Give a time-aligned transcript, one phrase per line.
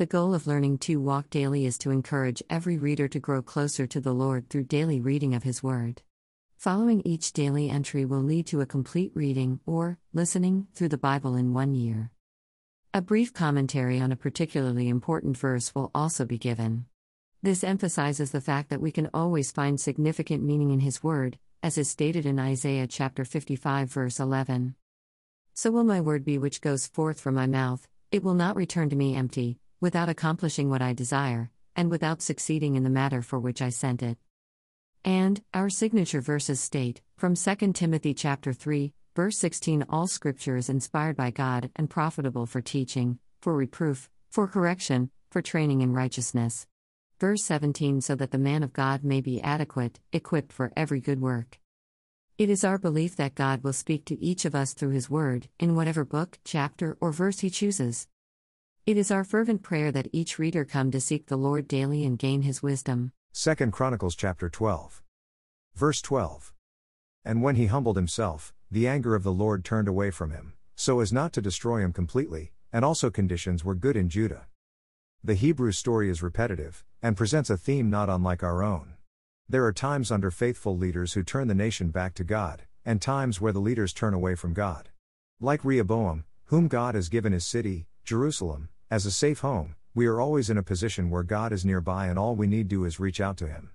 [0.00, 3.86] The goal of learning to walk daily is to encourage every reader to grow closer
[3.88, 6.00] to the Lord through daily reading of His Word.
[6.56, 11.36] Following each daily entry will lead to a complete reading, or listening, through the Bible
[11.36, 12.12] in one year.
[12.94, 16.86] A brief commentary on a particularly important verse will also be given.
[17.42, 21.76] This emphasizes the fact that we can always find significant meaning in His Word, as
[21.76, 24.76] is stated in Isaiah chapter 55, verse 11.
[25.52, 28.88] So will my word be which goes forth from my mouth, it will not return
[28.88, 33.38] to me empty, without accomplishing what I desire, and without succeeding in the matter for
[33.38, 34.18] which I sent it.
[35.04, 40.68] And our signature verses state from 2 Timothy chapter 3, verse 16 all scripture is
[40.68, 46.66] inspired by God and profitable for teaching, for reproof, for correction, for training in righteousness.
[47.18, 51.20] Verse 17 so that the man of God may be adequate, equipped for every good
[51.20, 51.58] work.
[52.36, 55.48] It is our belief that God will speak to each of us through his word,
[55.58, 58.08] in whatever book, chapter, or verse he chooses.
[58.86, 62.18] It is our fervent prayer that each reader come to seek the Lord daily and
[62.18, 63.12] gain his wisdom.
[63.34, 65.02] 2 Chronicles chapter 12.
[65.74, 66.54] Verse 12.
[67.22, 71.00] And when he humbled himself, the anger of the Lord turned away from him, so
[71.00, 74.46] as not to destroy him completely, and also conditions were good in Judah.
[75.22, 78.94] The Hebrew story is repetitive, and presents a theme not unlike our own.
[79.46, 83.42] There are times under faithful leaders who turn the nation back to God, and times
[83.42, 84.88] where the leaders turn away from God.
[85.38, 90.20] Like Rehoboam, whom God has given his city, Jerusalem, as a safe home, we are
[90.20, 93.20] always in a position where God is nearby and all we need do is reach
[93.20, 93.70] out to him.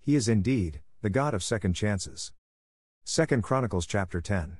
[0.00, 2.32] He is indeed the God of second chances.
[3.04, 4.56] 2 Chronicles chapter 10.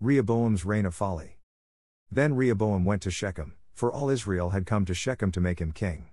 [0.00, 1.38] Rehoboam's reign of folly.
[2.10, 5.70] Then Rehoboam went to Shechem, for all Israel had come to Shechem to make him
[5.70, 6.08] king.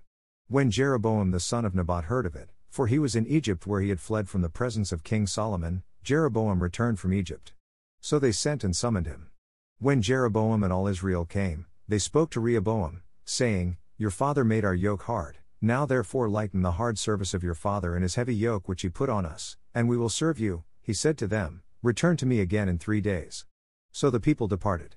[0.47, 3.81] When Jeroboam the son of Nebat heard of it, for he was in Egypt where
[3.81, 7.53] he had fled from the presence of King Solomon, Jeroboam returned from Egypt.
[7.99, 9.31] So they sent and summoned him.
[9.79, 14.75] When Jeroboam and all Israel came, they spoke to Rehoboam, saying, Your father made our
[14.75, 18.67] yoke hard, now therefore lighten the hard service of your father and his heavy yoke
[18.67, 20.65] which he put on us, and we will serve you.
[20.81, 23.45] He said to them, Return to me again in three days.
[23.93, 24.95] So the people departed.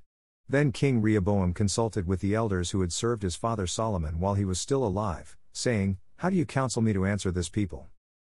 [0.48, 4.44] Then King Rehoboam consulted with the elders who had served his father Solomon while he
[4.44, 7.86] was still alive, saying, How do you counsel me to answer this people?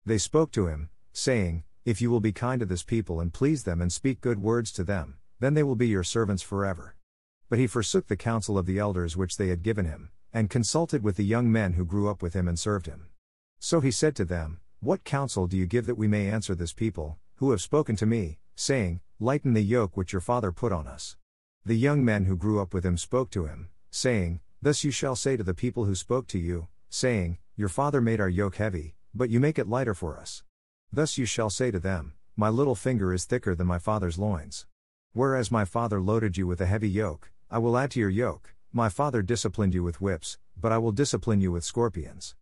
[0.07, 3.65] They spoke to him, saying, If you will be kind to this people and please
[3.65, 6.96] them and speak good words to them, then they will be your servants forever.
[7.49, 11.03] But he forsook the counsel of the elders which they had given him, and consulted
[11.03, 13.07] with the young men who grew up with him and served him.
[13.59, 16.73] So he said to them, What counsel do you give that we may answer this
[16.73, 20.87] people, who have spoken to me, saying, Lighten the yoke which your father put on
[20.87, 21.17] us?
[21.65, 25.17] The young men who grew up with him spoke to him, saying, Thus you shall
[25.17, 28.95] say to the people who spoke to you, saying, Your father made our yoke heavy,
[29.15, 30.43] but you make it lighter for us.
[30.93, 34.67] Thus you shall say to them, My little finger is thicker than my father's loins.
[35.13, 38.55] Whereas my father loaded you with a heavy yoke, I will add to your yoke.
[38.73, 42.35] My father disciplined you with whips, but I will discipline you with scorpions.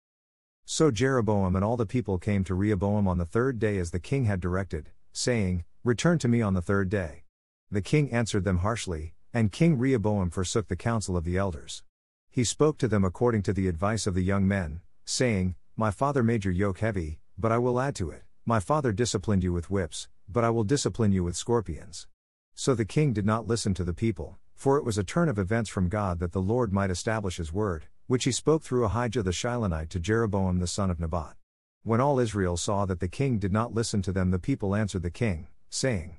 [0.64, 4.00] So Jeroboam and all the people came to Rehoboam on the third day as the
[4.00, 7.24] king had directed, saying, Return to me on the third day.
[7.70, 11.82] The king answered them harshly, and King Rehoboam forsook the counsel of the elders.
[12.30, 16.22] He spoke to them according to the advice of the young men, saying, My father
[16.22, 18.22] made your yoke heavy, but I will add to it.
[18.46, 22.06] My father disciplined you with whips, but I will discipline you with scorpions.
[22.54, 25.38] So the king did not listen to the people, for it was a turn of
[25.38, 29.22] events from God that the Lord might establish his word, which he spoke through Ahijah
[29.22, 31.36] the Shilonite to Jeroboam the son of Nebat.
[31.82, 35.02] When all Israel saw that the king did not listen to them, the people answered
[35.02, 36.18] the king, saying,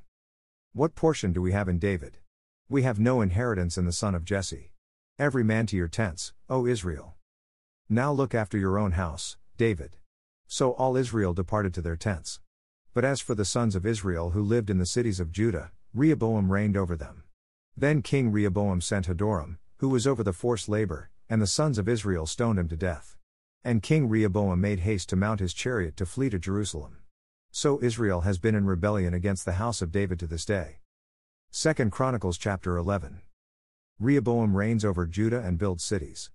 [0.73, 2.19] What portion do we have in David?
[2.69, 4.71] We have no inheritance in the son of Jesse.
[5.19, 7.15] Every man to your tents, O Israel.
[7.89, 9.97] Now look after your own house, David.
[10.47, 12.39] So all Israel departed to their tents.
[12.93, 16.51] But as for the sons of Israel who lived in the cities of Judah, Rehoboam
[16.51, 17.24] reigned over them.
[17.77, 21.89] Then King Rehoboam sent Hadoram, who was over the forced labor, and the sons of
[21.89, 23.17] Israel stoned him to death.
[23.65, 26.99] And King Rehoboam made haste to mount his chariot to flee to Jerusalem.
[27.51, 30.77] So Israel has been in rebellion against the house of David to this day.
[31.51, 33.21] 2 Chronicles chapter 11.
[33.99, 36.31] Rehoboam reigns over Judah and builds cities.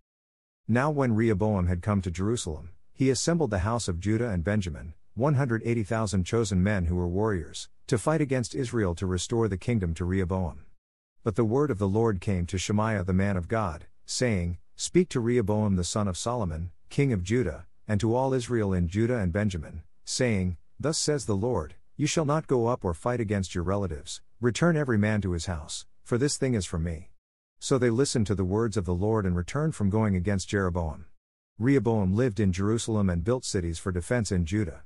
[0.68, 4.92] Now when Rehoboam had come to Jerusalem, he assembled the house of Judah and Benjamin,
[5.14, 10.04] 180,000 chosen men who were warriors, to fight against Israel to restore the kingdom to
[10.04, 10.66] Rehoboam.
[11.22, 15.10] But the word of the Lord came to Shemaiah the man of God, saying, Speak
[15.10, 19.18] to Rehoboam the son of Solomon, king of Judah, and to all Israel in Judah
[19.18, 23.54] and Benjamin, saying, Thus says the Lord, You shall not go up or fight against
[23.54, 27.10] your relatives, return every man to his house, for this thing is from me.
[27.58, 31.04] So they listened to the words of the Lord and returned from going against Jeroboam.
[31.58, 34.84] Rehoboam lived in Jerusalem and built cities for defense in Judah.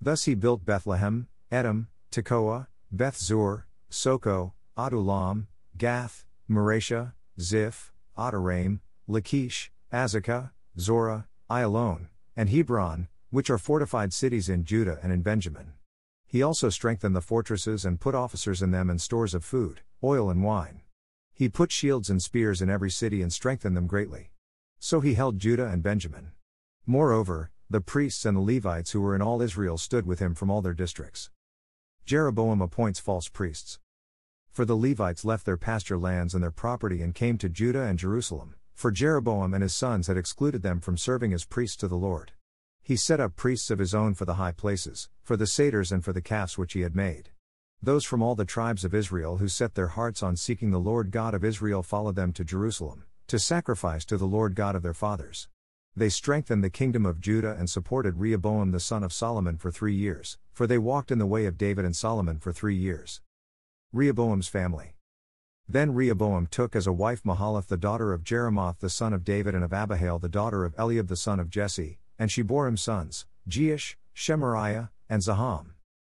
[0.00, 5.46] Thus he built Bethlehem, Etam, Tekoa, Beth Zur, Soco, Adullam,
[5.78, 14.64] Gath, Mareshah, Ziph, Adoraim, Lachish, Azekah, Zorah, Aijalon, and Hebron, which are fortified cities in
[14.64, 15.72] Judah and in Benjamin.
[16.26, 20.30] He also strengthened the fortresses and put officers in them and stores of food, oil,
[20.30, 20.80] and wine.
[21.32, 24.30] He put shields and spears in every city and strengthened them greatly.
[24.78, 26.32] So he held Judah and Benjamin.
[26.86, 30.50] Moreover, the priests and the Levites who were in all Israel stood with him from
[30.50, 31.30] all their districts.
[32.04, 33.78] Jeroboam appoints false priests.
[34.56, 37.98] For the Levites left their pasture lands and their property and came to Judah and
[37.98, 41.94] Jerusalem, for Jeroboam and his sons had excluded them from serving as priests to the
[41.94, 42.32] Lord.
[42.82, 46.02] He set up priests of his own for the high places, for the satyrs and
[46.02, 47.28] for the calves which he had made.
[47.82, 51.10] Those from all the tribes of Israel who set their hearts on seeking the Lord
[51.10, 54.94] God of Israel followed them to Jerusalem, to sacrifice to the Lord God of their
[54.94, 55.48] fathers.
[55.94, 59.94] They strengthened the kingdom of Judah and supported Rehoboam the son of Solomon for three
[59.94, 63.20] years, for they walked in the way of David and Solomon for three years.
[63.92, 64.96] Rehoboam's family.
[65.68, 69.54] Then Rehoboam took as a wife Mahalath the daughter of Jerimoth the son of David
[69.54, 72.76] and of Abihail the daughter of Eliab the son of Jesse, and she bore him
[72.76, 75.74] sons, Jeush, Shemariah, and Zaham.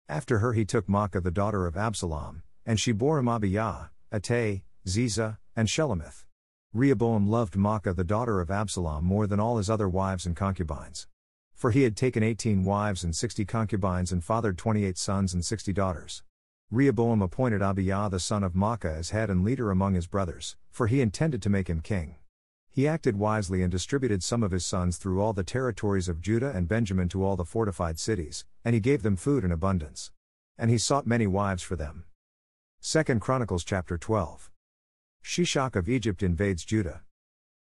[0.07, 4.63] After her he took Maacah the daughter of Absalom, and she bore him Abijah, Attai,
[4.87, 6.25] Ziza, and Shelomith.
[6.73, 11.07] Rehoboam loved Maacah the daughter of Absalom more than all his other wives and concubines.
[11.53, 15.45] For he had taken eighteen wives and sixty concubines and fathered twenty eight sons and
[15.45, 16.23] sixty daughters.
[16.71, 20.85] Rehoboam appointed Abijah the son of Maacah as head and leader among his brothers, for
[20.85, 22.17] he intended to make him king.
[22.69, 26.51] He acted wisely and distributed some of his sons through all the territories of Judah
[26.51, 30.11] and Benjamin to all the fortified cities, and he gave them food in abundance.
[30.59, 32.05] And he sought many wives for them.
[32.83, 34.51] 2 Chronicles chapter 12.
[35.23, 37.01] Shishak of Egypt invades Judah.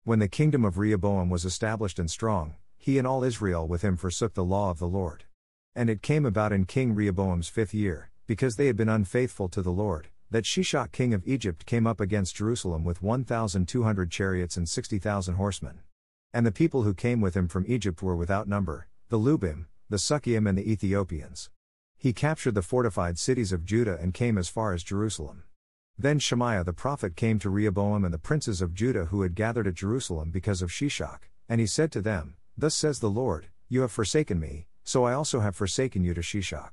[0.05, 3.95] When the kingdom of Rehoboam was established and strong, he and all Israel with him
[3.95, 5.25] forsook the law of the Lord.
[5.75, 9.61] And it came about in King Rehoboam's fifth year, because they had been unfaithful to
[9.61, 14.67] the Lord, that Shishak king of Egypt came up against Jerusalem with 1,200 chariots and
[14.67, 15.79] 60,000 horsemen.
[16.33, 19.97] And the people who came with him from Egypt were without number, the Lubim, the
[19.97, 21.49] Sukkiim and the Ethiopians.
[21.97, 25.43] He captured the fortified cities of Judah and came as far as Jerusalem.
[25.97, 29.65] Then Shemaiah the prophet came to Rehoboam and the princes of Judah who had gathered
[29.65, 33.81] at Jerusalem because of Shishak, and he said to them, Thus says the Lord, You
[33.81, 36.71] have forsaken me, so I also have forsaken you to Shishak.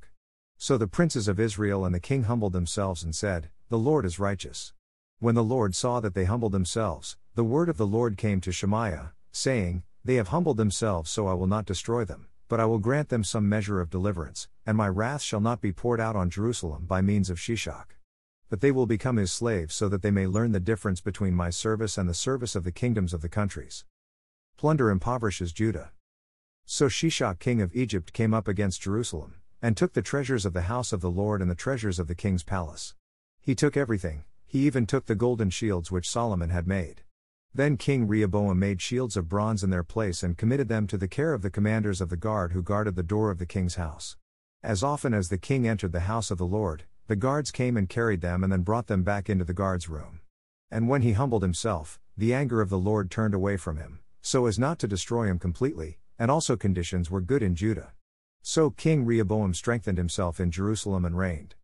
[0.56, 4.18] So the princes of Israel and the king humbled themselves and said, The Lord is
[4.18, 4.72] righteous.
[5.18, 8.52] When the Lord saw that they humbled themselves, the word of the Lord came to
[8.52, 12.78] Shemaiah, saying, They have humbled themselves, so I will not destroy them, but I will
[12.78, 16.30] grant them some measure of deliverance, and my wrath shall not be poured out on
[16.30, 17.94] Jerusalem by means of Shishak
[18.54, 21.50] but they will become his slaves so that they may learn the difference between my
[21.50, 23.84] service and the service of the kingdoms of the countries.
[24.56, 25.90] Plunder impoverishes Judah.
[26.64, 29.34] So Shishak king of Egypt came up against Jerusalem,
[29.64, 32.14] and took the treasures of the house of the Lord and the treasures of the
[32.14, 32.94] king's palace.
[33.40, 37.00] He took everything, he even took the golden shields which Solomon had made.
[37.54, 41.08] Then King Rehoboam made shields of bronze in their place and committed them to the
[41.08, 44.18] care of the commanders of the guard who guarded the door of the king's house.
[44.62, 47.88] As often as the king entered the house of the Lord, the guards came and
[47.88, 50.20] carried them and then brought them back into the guard's room.
[50.70, 54.44] And when he humbled himself, the anger of the Lord turned away from him, so
[54.44, 57.94] as not to destroy him completely, and also conditions were good in Judah.
[58.46, 61.54] So King Rehoboam strengthened himself in Jerusalem and reigned.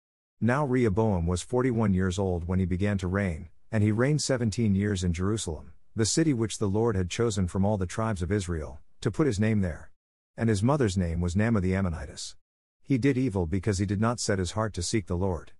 [0.40, 4.74] Now Rehoboam was 41 years old when he began to reign, and he reigned 17
[4.74, 8.32] years in Jerusalem, the city which the Lord had chosen from all the tribes of
[8.32, 9.90] Israel, to put his name there.
[10.38, 12.34] And his mother's name was Naamah the Ammonitess.
[12.82, 15.52] He did evil because he did not set his heart to seek the Lord.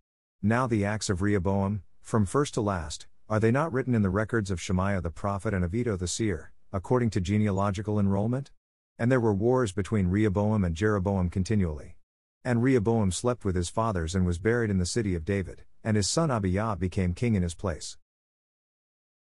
[0.42, 4.08] Now the acts of Rehoboam, from first to last, are they not written in the
[4.08, 8.52] records of Shemaiah the prophet and of Iddo the seer, according to genealogical enrollment?
[9.00, 11.96] And there were wars between Rehoboam and Jeroboam continually.
[12.44, 15.96] And Rehoboam slept with his fathers and was buried in the city of David, and
[15.96, 17.96] his son Abijah became king in his place.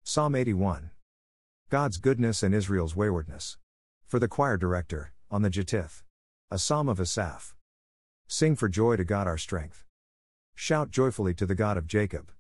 [0.03, 0.91] Psalm 81.
[1.71, 3.57] God's goodness and Israel's waywardness.
[4.05, 6.03] For the choir director, on the Gittith.
[6.51, 7.55] A psalm of Asaph.
[8.27, 9.85] Sing for joy to God our strength.
[10.57, 12.33] Shout joyfully to the God of Jacob.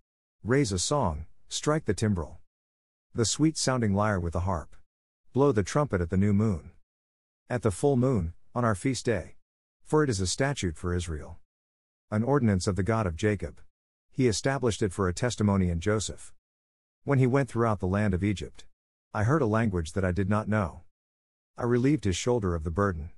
[0.42, 2.40] Raise a song, strike the timbrel.
[3.14, 4.74] The sweet sounding lyre with the harp.
[5.32, 6.72] Blow the trumpet at the new moon.
[7.50, 9.36] At the full moon, on our feast day.
[9.82, 11.38] For it is a statute for Israel.
[12.10, 13.62] An ordinance of the God of Jacob.
[14.10, 16.34] He established it for a testimony in Joseph.
[17.04, 18.66] When he went throughout the land of Egypt.
[19.14, 20.82] I heard a language that I did not know.
[21.56, 23.12] I relieved his shoulder of the burden.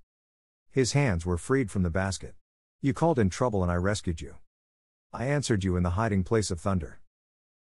[0.71, 2.37] His hands were freed from the basket.
[2.81, 4.37] You called in trouble and I rescued you.
[5.13, 7.01] I answered you in the hiding place of thunder.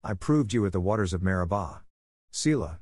[0.05, 1.85] I proved you at the waters of Meribah.
[2.31, 2.79] Selah.